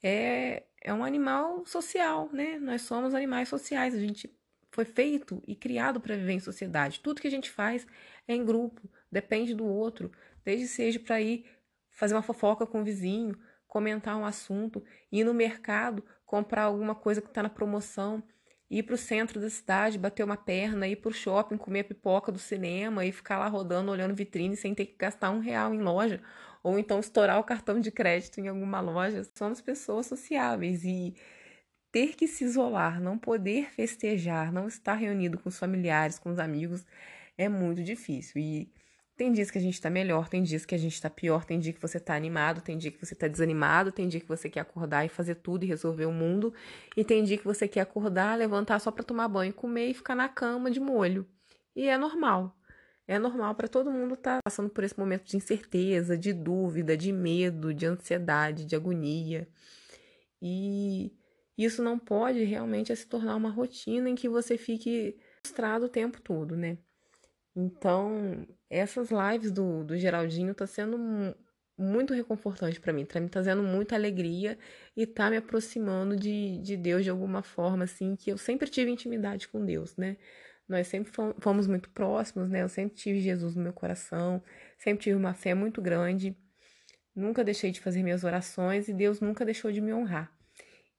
é, 0.04 0.62
é 0.84 0.94
um 0.94 1.04
animal 1.04 1.66
social, 1.66 2.30
né? 2.32 2.60
Nós 2.60 2.84
somos 2.84 3.16
animais 3.16 3.50
sociais, 3.50 3.96
a 3.96 4.00
gente 4.00 4.32
foi 4.70 4.86
feito 4.86 5.42
e 5.48 5.56
criado 5.56 6.00
para 6.00 6.16
viver 6.16 6.34
em 6.34 6.40
sociedade. 6.40 7.00
Tudo 7.00 7.20
que 7.20 7.28
a 7.28 7.32
gente 7.32 7.50
faz 7.50 7.88
é 8.28 8.36
em 8.36 8.46
grupo, 8.46 8.88
depende 9.12 9.56
do 9.56 9.66
outro, 9.66 10.12
desde 10.46 10.68
seja 10.68 11.00
para 11.00 11.20
ir 11.20 11.50
fazer 11.90 12.14
uma 12.14 12.22
fofoca 12.22 12.68
com 12.68 12.82
o 12.82 12.84
vizinho, 12.84 13.36
comentar 13.68 14.16
um 14.16 14.26
assunto, 14.26 14.84
ir 15.12 15.24
no 15.24 15.34
mercado, 15.34 16.06
comprar 16.24 16.66
alguma 16.66 16.94
coisa 16.94 17.20
que 17.20 17.30
está 17.30 17.42
na 17.42 17.50
promoção, 17.50 18.22
ir 18.72 18.84
para 18.84 18.96
o 18.96 18.98
centro 18.98 19.40
da 19.40 19.50
cidade, 19.50 19.98
bater 20.00 20.24
uma 20.24 20.38
perna, 20.38 20.88
ir 20.88 20.96
para 20.96 21.10
o 21.10 21.14
shopping, 21.14 21.58
comer 21.58 21.84
pipoca 21.84 22.32
do 22.32 22.40
cinema 22.40 23.06
e 23.06 23.12
ficar 23.12 23.38
lá 23.38 23.48
rodando, 23.48 23.92
olhando 23.92 24.16
vitrine 24.16 24.56
sem 24.56 24.74
ter 24.74 24.86
que 24.86 24.96
gastar 24.98 25.30
um 25.32 25.40
real 25.40 25.74
em 25.74 25.82
loja, 25.82 26.22
ou 26.64 26.80
então 26.80 27.00
estourar 27.00 27.38
o 27.40 27.44
cartão 27.44 27.82
de 27.82 27.92
crédito 27.92 28.40
em 28.40 28.48
alguma 28.48 28.80
loja. 28.80 29.28
Somos 29.36 29.60
pessoas 29.62 30.06
sociáveis 30.08 30.86
e 30.86 31.14
ter 31.92 32.16
que 32.16 32.28
se 32.28 32.46
isolar, 32.46 33.02
não 33.02 33.18
poder 33.18 33.72
festejar, 33.74 34.52
não 34.54 34.68
estar 34.68 34.96
reunido 34.96 35.38
com 35.38 35.50
os 35.50 35.60
familiares, 35.60 36.18
com 36.18 36.30
os 36.30 36.40
amigos, 36.40 36.86
é 37.38 37.50
muito 37.50 37.84
difícil. 37.84 38.42
E 38.42 38.72
tem 39.22 39.32
dias 39.32 39.52
que 39.52 39.60
a 39.60 39.62
gente 39.62 39.80
tá 39.80 39.88
melhor, 39.88 40.28
tem 40.28 40.42
dias 40.42 40.66
que 40.66 40.74
a 40.74 40.78
gente 40.80 41.00
tá 41.00 41.08
pior, 41.08 41.46
tem 41.46 41.60
dia 41.60 41.72
que 41.72 41.80
você 41.80 42.00
tá 42.00 42.16
animado, 42.16 42.60
tem 42.60 42.76
dia 42.76 42.90
que 42.90 42.98
você 42.98 43.14
tá 43.14 43.28
desanimado, 43.28 43.92
tem 43.92 44.08
dia 44.08 44.20
que 44.20 44.28
você 44.28 44.50
quer 44.50 44.62
acordar 44.62 45.06
e 45.06 45.10
fazer 45.10 45.36
tudo 45.36 45.64
e 45.64 45.68
resolver 45.68 46.08
o 46.08 46.12
mundo, 46.12 46.52
e 46.98 47.04
tem 47.04 47.24
dia 47.24 47.38
que 47.38 47.46
você 47.46 47.68
quer 47.68 47.82
acordar, 47.82 48.36
levantar 48.36 48.80
só 48.80 48.90
para 48.90 49.04
tomar 49.04 49.28
banho, 49.28 49.54
comer 49.54 49.90
e 49.90 49.94
ficar 49.94 50.16
na 50.16 50.28
cama 50.28 50.72
de 50.72 50.80
molho. 50.80 51.28
E 51.76 51.88
é 51.88 52.00
normal. 52.00 52.58
É 53.08 53.20
normal 53.20 53.54
para 53.54 53.68
todo 53.68 53.92
mundo 53.92 54.16
estar 54.16 54.38
tá 54.38 54.40
passando 54.44 54.72
por 54.72 54.84
esse 54.84 54.98
momento 54.98 55.26
de 55.26 55.38
incerteza, 55.38 56.18
de 56.18 56.34
dúvida, 56.34 56.98
de 56.98 57.12
medo, 57.12 57.76
de 57.76 57.86
ansiedade, 57.86 58.66
de 58.66 58.76
agonia. 58.76 59.48
E 60.42 61.14
isso 61.56 61.84
não 61.84 62.00
pode 62.00 62.44
realmente 62.44 62.96
se 62.96 63.06
tornar 63.06 63.36
uma 63.36 63.52
rotina 63.52 64.10
em 64.10 64.16
que 64.16 64.28
você 64.28 64.58
fique 64.58 65.16
frustrado 65.46 65.86
o 65.86 65.90
tempo 65.90 66.20
todo, 66.20 66.58
né? 66.58 66.80
Então, 67.56 68.48
essas 68.70 69.10
lives 69.12 69.52
do, 69.52 69.84
do 69.84 69.98
Geraldinho 69.98 70.54
tá 70.56 70.66
sendo 70.66 70.98
muito 71.78 72.14
reconfortante 72.14 72.80
para 72.80 72.94
mim, 72.94 73.06
tá 73.06 73.20
me 73.20 73.28
trazendo 73.28 73.64
muita 73.64 73.96
alegria 73.96 74.58
e 74.96 75.06
tá 75.06 75.30
me 75.30 75.38
aproximando 75.38 76.16
de, 76.16 76.60
de 76.60 76.78
Deus 76.78 77.04
de 77.04 77.10
alguma 77.10 77.42
forma, 77.42 77.84
assim, 77.86 78.16
que 78.16 78.32
eu 78.32 78.38
sempre 78.38 78.70
tive 78.70 78.92
intimidade 78.92 79.48
com 79.48 79.66
Deus, 79.66 79.96
né? 79.98 80.18
Nós 80.68 80.88
sempre 80.88 81.12
fomos 81.40 81.68
muito 81.68 81.90
próximos, 81.90 82.50
né? 82.50 82.62
Eu 82.62 82.70
sempre 82.70 82.96
tive 82.96 83.20
Jesus 83.20 83.56
no 83.56 83.64
meu 83.64 83.74
coração, 83.74 84.42
sempre 84.78 85.04
tive 85.04 85.16
uma 85.18 85.34
fé 85.34 85.54
muito 85.54 85.82
grande, 85.82 86.38
nunca 87.16 87.44
deixei 87.44 87.72
de 87.72 87.82
fazer 87.82 88.04
minhas 88.04 88.24
orações 88.24 88.88
e 88.88 88.94
Deus 88.94 89.20
nunca 89.20 89.44
deixou 89.44 89.72
de 89.72 89.82
me 89.82 89.94
honrar. 89.94 90.32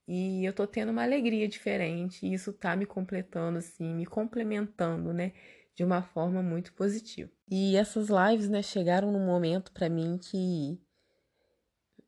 E 0.07 0.45
eu 0.45 0.53
tô 0.53 0.67
tendo 0.67 0.91
uma 0.91 1.05
alegria 1.05 1.49
diferente, 1.49 2.27
e 2.27 2.35
isso 2.35 2.53
tá 2.53 2.75
me 2.77 2.85
completando, 2.85 3.59
assim, 3.59 3.95
me 3.95 4.05
complementando, 4.05 5.13
né? 5.13 5.33
De 5.75 5.85
uma 5.85 6.03
forma 6.03 6.43
muito 6.43 6.73
positiva. 6.75 7.31
E 7.51 7.77
essas 7.77 8.09
lives, 8.09 8.49
né, 8.49 8.63
chegaram 8.63 9.11
num 9.11 9.25
momento 9.25 9.73
para 9.73 9.89
mim 9.89 10.19
que 10.19 10.79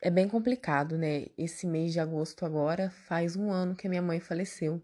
é 0.01 0.11
bem 0.11 0.29
complicado, 0.29 0.99
né? 0.99 1.27
Esse 1.37 1.67
mês 1.67 1.93
de 1.93 1.99
agosto 1.99 2.45
agora 2.45 2.91
faz 2.91 3.37
um 3.37 3.51
ano 3.51 3.75
que 3.75 3.87
a 3.87 3.91
minha 3.91 4.03
mãe 4.03 4.21
faleceu. 4.21 4.83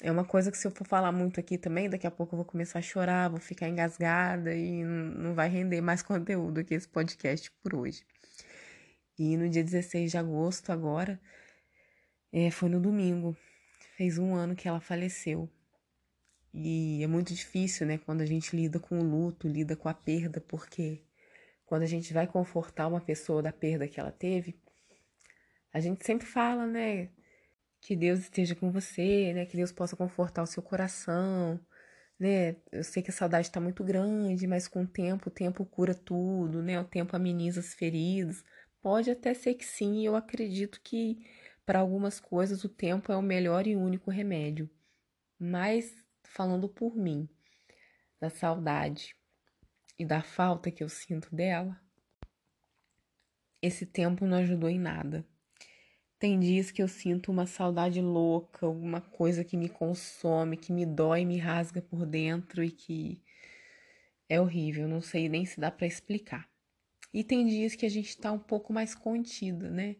É 0.00 0.10
uma 0.10 0.24
coisa 0.24 0.50
que 0.50 0.56
se 0.56 0.66
eu 0.66 0.70
for 0.70 0.86
falar 0.86 1.12
muito 1.12 1.40
aqui 1.40 1.58
também, 1.58 1.90
daqui 1.90 2.06
a 2.06 2.10
pouco 2.10 2.34
eu 2.34 2.38
vou 2.38 2.44
começar 2.44 2.78
a 2.78 2.82
chorar, 2.82 3.28
vou 3.28 3.40
ficar 3.40 3.68
engasgada 3.68 4.54
e 4.54 4.82
não 4.84 5.34
vai 5.34 5.48
render 5.48 5.80
mais 5.80 6.02
conteúdo 6.02 6.60
aqui 6.60 6.74
esse 6.74 6.88
podcast 6.88 7.50
por 7.62 7.74
hoje. 7.74 8.04
E 9.18 9.36
no 9.36 9.48
dia 9.48 9.62
16 9.62 10.12
de 10.12 10.16
agosto 10.16 10.70
agora, 10.70 11.20
é, 12.32 12.50
foi 12.50 12.68
no 12.68 12.80
domingo. 12.80 13.36
Fez 13.96 14.18
um 14.18 14.34
ano 14.34 14.56
que 14.56 14.66
ela 14.68 14.80
faleceu. 14.80 15.50
E 16.52 17.02
é 17.02 17.06
muito 17.06 17.32
difícil, 17.32 17.86
né, 17.86 17.98
quando 17.98 18.22
a 18.22 18.26
gente 18.26 18.56
lida 18.56 18.78
com 18.80 18.98
o 18.98 19.04
luto, 19.04 19.48
lida 19.48 19.76
com 19.76 19.88
a 19.88 19.94
perda, 19.94 20.40
porque 20.40 21.02
quando 21.64 21.82
a 21.82 21.86
gente 21.86 22.12
vai 22.12 22.26
confortar 22.26 22.88
uma 22.88 23.00
pessoa 23.00 23.42
da 23.42 23.52
perda 23.52 23.86
que 23.86 24.00
ela 24.00 24.10
teve, 24.10 24.58
a 25.72 25.80
gente 25.80 26.04
sempre 26.04 26.26
fala, 26.26 26.66
né, 26.66 27.10
que 27.80 27.96
Deus 27.96 28.20
esteja 28.20 28.54
com 28.54 28.70
você, 28.72 29.32
né, 29.32 29.46
que 29.46 29.56
Deus 29.56 29.72
possa 29.72 29.96
confortar 29.96 30.42
o 30.42 30.46
seu 30.46 30.62
coração, 30.62 31.60
né? 32.20 32.56
Eu 32.70 32.84
sei 32.84 33.02
que 33.02 33.10
a 33.10 33.14
saudade 33.14 33.46
está 33.48 33.58
muito 33.58 33.82
grande, 33.82 34.46
mas 34.46 34.68
com 34.68 34.82
o 34.82 34.86
tempo, 34.86 35.28
o 35.28 35.32
tempo 35.32 35.64
cura 35.64 35.94
tudo, 35.94 36.62
né? 36.62 36.78
O 36.78 36.84
tempo 36.84 37.16
ameniza 37.16 37.60
as 37.60 37.72
feridas. 37.72 38.44
Pode 38.82 39.10
até 39.10 39.32
ser 39.32 39.54
que 39.54 39.64
sim, 39.64 40.06
eu 40.06 40.14
acredito 40.14 40.80
que 40.82 41.26
para 41.64 41.78
algumas 41.78 42.20
coisas, 42.20 42.62
o 42.64 42.68
tempo 42.68 43.10
é 43.12 43.16
o 43.16 43.22
melhor 43.22 43.66
e 43.66 43.76
único 43.76 44.10
remédio. 44.10 44.68
Mas, 45.38 45.94
falando 46.30 46.68
por 46.68 46.96
mim, 46.96 47.28
da 48.20 48.30
saudade 48.30 49.16
e 49.98 50.04
da 50.04 50.22
falta 50.22 50.70
que 50.70 50.82
eu 50.82 50.88
sinto 50.88 51.34
dela, 51.34 51.78
esse 53.60 53.84
tempo 53.84 54.24
não 54.24 54.38
ajudou 54.38 54.70
em 54.70 54.78
nada. 54.78 55.26
Tem 56.18 56.38
dias 56.38 56.70
que 56.70 56.82
eu 56.82 56.88
sinto 56.88 57.32
uma 57.32 57.46
saudade 57.46 58.00
louca, 58.00 58.64
alguma 58.64 59.00
coisa 59.00 59.44
que 59.44 59.56
me 59.56 59.68
consome, 59.68 60.56
que 60.56 60.72
me 60.72 60.86
dói, 60.86 61.24
me 61.24 61.36
rasga 61.36 61.82
por 61.82 62.06
dentro 62.06 62.62
e 62.62 62.70
que 62.70 63.22
é 64.28 64.40
horrível, 64.40 64.86
não 64.86 65.00
sei 65.00 65.28
nem 65.28 65.44
se 65.44 65.58
dá 65.58 65.70
para 65.70 65.86
explicar. 65.86 66.48
E 67.12 67.24
tem 67.24 67.44
dias 67.44 67.74
que 67.74 67.84
a 67.84 67.90
gente 67.90 68.16
tá 68.16 68.30
um 68.30 68.38
pouco 68.38 68.72
mais 68.72 68.94
contida, 68.94 69.68
né? 69.68 69.96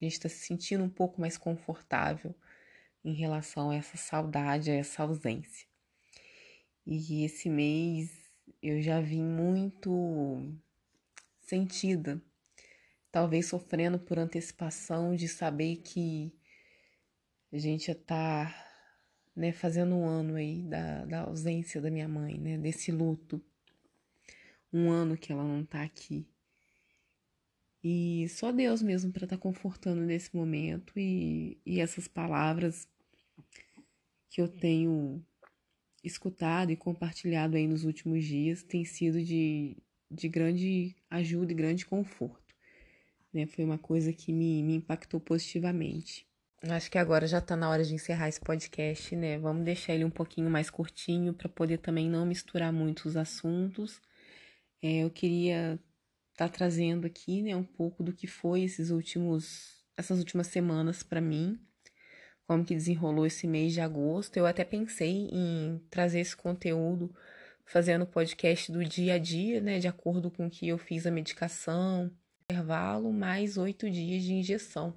a 0.00 0.04
gente 0.04 0.14
está 0.14 0.28
se 0.28 0.38
sentindo 0.38 0.82
um 0.82 0.88
pouco 0.88 1.20
mais 1.20 1.38
confortável 1.38 2.34
em 3.04 3.14
relação 3.14 3.70
a 3.70 3.76
essa 3.76 3.96
saudade, 3.96 4.70
a 4.70 4.74
essa 4.74 5.02
ausência. 5.02 5.66
E 6.86 7.24
esse 7.24 7.48
mês 7.50 8.10
eu 8.62 8.80
já 8.80 9.00
vim 9.00 9.22
muito 9.22 10.42
sentida, 11.40 12.20
talvez 13.10 13.46
sofrendo 13.46 13.98
por 13.98 14.18
antecipação 14.18 15.14
de 15.14 15.28
saber 15.28 15.76
que 15.76 16.32
a 17.52 17.58
gente 17.58 17.86
já 17.86 17.94
tá 17.94 18.68
né, 19.34 19.52
fazendo 19.52 19.94
um 19.94 20.06
ano 20.06 20.34
aí 20.34 20.62
da, 20.62 21.04
da 21.04 21.20
ausência 21.20 21.80
da 21.80 21.90
minha 21.90 22.08
mãe, 22.08 22.38
né, 22.38 22.58
desse 22.58 22.90
luto. 22.90 23.42
Um 24.72 24.90
ano 24.90 25.16
que 25.16 25.32
ela 25.32 25.44
não 25.44 25.64
tá 25.64 25.82
aqui. 25.82 26.26
E 27.82 28.26
só 28.28 28.50
Deus 28.50 28.82
mesmo 28.82 29.12
para 29.12 29.24
estar 29.24 29.36
tá 29.36 29.42
confortando 29.42 30.00
nesse 30.02 30.34
momento 30.34 30.92
e, 30.96 31.58
e 31.64 31.80
essas 31.80 32.08
palavras 32.08 32.88
que 34.30 34.40
eu 34.40 34.48
tenho 34.48 35.24
escutado 36.02 36.70
e 36.70 36.76
compartilhado 36.76 37.56
aí 37.56 37.66
nos 37.66 37.84
últimos 37.84 38.24
dias 38.24 38.62
têm 38.62 38.84
sido 38.84 39.22
de, 39.22 39.76
de 40.10 40.28
grande 40.28 40.96
ajuda 41.10 41.52
e 41.52 41.54
grande 41.54 41.86
conforto. 41.86 42.54
Né? 43.32 43.46
Foi 43.46 43.64
uma 43.64 43.78
coisa 43.78 44.12
que 44.12 44.32
me, 44.32 44.62
me 44.62 44.74
impactou 44.74 45.20
positivamente. 45.20 46.26
Acho 46.62 46.90
que 46.90 46.98
agora 46.98 47.26
já 47.26 47.38
está 47.38 47.56
na 47.56 47.70
hora 47.70 47.84
de 47.84 47.94
encerrar 47.94 48.28
esse 48.28 48.40
podcast, 48.40 49.14
né? 49.14 49.38
Vamos 49.38 49.64
deixar 49.64 49.94
ele 49.94 50.04
um 50.04 50.10
pouquinho 50.10 50.50
mais 50.50 50.68
curtinho 50.68 51.32
para 51.32 51.48
poder 51.48 51.78
também 51.78 52.10
não 52.10 52.26
misturar 52.26 52.72
muito 52.72 53.06
os 53.06 53.16
assuntos. 53.16 54.00
É, 54.82 55.04
eu 55.04 55.10
queria 55.10 55.78
tá 56.38 56.48
trazendo 56.48 57.04
aqui, 57.04 57.42
né, 57.42 57.56
um 57.56 57.64
pouco 57.64 58.00
do 58.00 58.12
que 58.12 58.28
foi 58.28 58.62
esses 58.62 58.90
últimos 58.90 59.76
essas 59.96 60.20
últimas 60.20 60.46
semanas 60.46 61.02
para 61.02 61.20
mim, 61.20 61.58
como 62.46 62.64
que 62.64 62.76
desenrolou 62.76 63.26
esse 63.26 63.48
mês 63.48 63.72
de 63.72 63.80
agosto. 63.80 64.36
Eu 64.36 64.46
até 64.46 64.64
pensei 64.64 65.28
em 65.32 65.82
trazer 65.90 66.20
esse 66.20 66.36
conteúdo 66.36 67.12
fazendo 67.64 68.06
podcast 68.06 68.70
do 68.70 68.84
dia 68.84 69.14
a 69.14 69.18
dia, 69.18 69.60
né, 69.60 69.80
de 69.80 69.88
acordo 69.88 70.30
com 70.30 70.48
que 70.48 70.68
eu 70.68 70.78
fiz 70.78 71.04
a 71.04 71.10
medicação, 71.10 72.08
intervalo, 72.44 73.12
mais 73.12 73.58
oito 73.58 73.90
dias 73.90 74.22
de 74.22 74.34
injeção. 74.34 74.94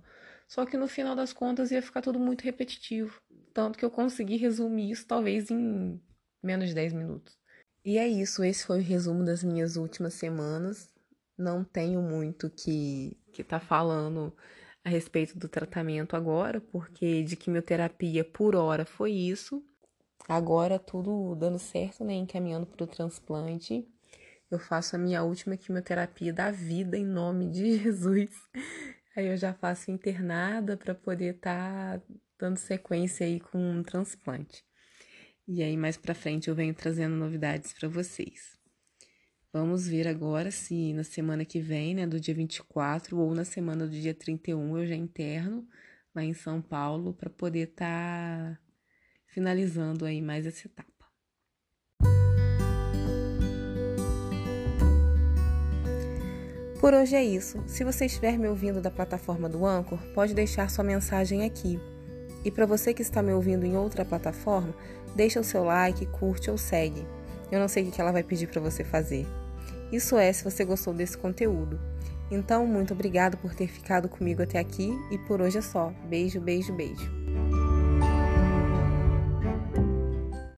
Só 0.48 0.63
que 0.67 0.77
no 0.77 0.88
final 0.88 1.15
das 1.15 1.33
contas 1.33 1.71
ia 1.71 1.81
ficar 1.81 2.03
tudo 2.03 2.19
muito 2.19 2.43
repetitivo. 2.43 3.19
Tanto 3.51 3.79
que 3.79 3.83
eu 3.83 3.89
consegui 3.89 4.38
resumir 4.38 4.91
isso 4.91 5.07
talvez 5.07 5.50
em 5.50 6.00
menos 6.43 6.69
de 6.69 6.75
10 6.75 6.93
minutos. 6.93 7.36
E 7.83 7.98
é 7.98 8.07
isso, 8.07 8.43
esse 8.43 8.63
foi 8.63 8.79
o 8.79 8.83
resumo 8.83 9.25
das 9.25 9.43
minhas 9.43 9.75
últimas 9.75 10.13
semanas. 10.13 10.88
Não 11.41 11.63
tenho 11.63 12.01
muito 12.01 12.50
que 12.50 13.17
que 13.31 13.43
tá 13.43 13.60
falando 13.60 14.33
a 14.83 14.89
respeito 14.89 15.38
do 15.38 15.48
tratamento 15.48 16.15
agora, 16.15 16.60
porque 16.60 17.24
de 17.24 17.36
quimioterapia 17.36 18.24
por 18.24 18.55
hora 18.55 18.86
foi 18.86 19.12
isso. 19.12 19.63
Agora 20.27 20.77
tudo 20.77 21.36
dando 21.36 21.57
certo, 21.57 22.03
né, 22.03 22.13
encaminhando 22.13 22.65
para 22.65 22.83
o 22.83 22.88
transplante. 22.88 23.88
Eu 24.50 24.60
faço 24.60 24.95
a 24.95 25.00
minha 25.00 25.24
última 25.24 25.57
quimioterapia 25.57 26.33
da 26.33 26.51
vida 26.51 26.98
em 26.98 27.05
nome 27.05 27.50
de 27.50 27.77
Jesus. 27.79 28.29
Aí 29.15 29.27
eu 29.27 29.38
já 29.38 29.53
faço 29.53 29.91
internada 29.91 30.77
para 30.77 30.93
poder 30.93 31.36
estar 31.36 32.00
tá 32.00 32.05
dando 32.38 32.57
sequência 32.57 33.25
aí 33.25 33.39
com 33.39 33.57
um 33.57 33.83
transplante. 33.83 34.63
E 35.48 35.63
aí 35.63 35.77
mais 35.77 35.98
para 35.98 36.13
frente 36.13 36.50
eu 36.50 36.55
venho 36.55 36.74
trazendo 36.74 37.15
novidades 37.15 37.74
para 37.74 37.89
vocês. 37.89 38.61
Vamos 39.53 39.86
ver 39.86 40.08
agora 40.08 40.50
se 40.50 40.93
na 40.93 41.03
semana 41.03 41.43
que 41.43 41.60
vem, 41.60 41.93
né, 41.93 42.08
do 42.08 42.22
dia 42.22 42.34
24 42.34 43.17
ou 43.17 43.36
na 43.36 43.43
semana 43.43 43.86
do 43.86 43.91
dia 43.91 44.13
31 44.13 44.77
eu 44.77 44.88
já 44.88 44.96
interno 44.96 45.67
lá 46.15 46.24
em 46.24 46.34
São 46.34 46.62
Paulo 46.62 47.13
para 47.13 47.29
poder 47.29 47.67
estar 47.67 48.55
tá 48.55 48.60
finalizando 49.27 50.05
aí 50.05 50.22
mais 50.22 50.46
essa 50.46 50.67
etapa. 50.67 50.89
Por 56.79 56.93
hoje 56.93 57.15
é 57.17 57.24
isso. 57.24 57.62
Se 57.67 57.84
você 57.84 58.05
estiver 58.05 58.39
me 58.39 58.48
ouvindo 58.48 58.81
da 58.81 58.89
plataforma 58.89 59.50
do 59.50 59.65
Anchor, 59.65 60.00
pode 60.13 60.34
deixar 60.34 60.70
sua 60.70 60.84
mensagem 60.84 61.43
aqui. 61.43 61.77
E 62.46 62.50
para 62.50 62.65
você 62.65 62.93
que 62.93 63.01
está 63.01 63.22
me 63.22 63.34
ouvindo 63.34 63.65
em 63.65 63.75
outra 63.75 64.05
plataforma, 64.05 64.74
deixa 65.13 65.41
o 65.41 65.43
seu 65.43 65.65
like, 65.65 66.05
curte 66.05 66.50
ou 66.50 66.58
segue. 66.58 67.05
Eu 67.51 67.60
não 67.60 67.67
sei 67.67 67.84
o 67.84 67.91
que 67.91 68.00
ela 68.00 68.13
vai 68.13 68.24
pedir 68.24 68.48
para 68.48 68.62
você 68.62 68.84
fazer. 68.84 69.27
Isso 69.91 70.17
é 70.17 70.31
se 70.31 70.43
você 70.43 70.63
gostou 70.63 70.93
desse 70.93 71.17
conteúdo. 71.17 71.79
Então, 72.31 72.65
muito 72.65 72.93
obrigado 72.93 73.38
por 73.38 73.53
ter 73.53 73.67
ficado 73.67 74.07
comigo 74.07 74.41
até 74.41 74.57
aqui 74.57 74.89
e 75.12 75.17
por 75.17 75.41
hoje 75.41 75.57
é 75.57 75.62
só. 75.62 75.93
Beijo, 76.07 76.39
beijo, 76.39 76.71
beijo. 76.74 77.20